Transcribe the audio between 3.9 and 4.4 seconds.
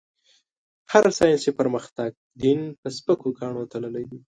دی.